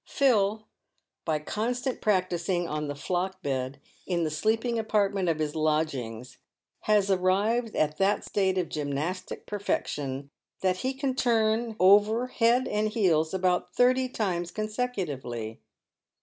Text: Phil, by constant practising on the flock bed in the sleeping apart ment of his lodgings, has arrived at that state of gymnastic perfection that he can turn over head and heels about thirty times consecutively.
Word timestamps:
Phil, 0.07 0.67
by 1.25 1.37
constant 1.37 2.01
practising 2.01 2.67
on 2.67 2.87
the 2.87 2.95
flock 2.95 3.43
bed 3.43 3.79
in 4.07 4.23
the 4.23 4.31
sleeping 4.31 4.79
apart 4.79 5.13
ment 5.13 5.29
of 5.29 5.37
his 5.37 5.53
lodgings, 5.53 6.39
has 6.85 7.11
arrived 7.11 7.75
at 7.75 7.99
that 7.99 8.23
state 8.25 8.57
of 8.57 8.67
gymnastic 8.67 9.45
perfection 9.45 10.31
that 10.61 10.77
he 10.77 10.95
can 10.95 11.13
turn 11.13 11.75
over 11.79 12.25
head 12.25 12.67
and 12.67 12.87
heels 12.89 13.31
about 13.31 13.75
thirty 13.75 14.09
times 14.09 14.49
consecutively. 14.49 15.61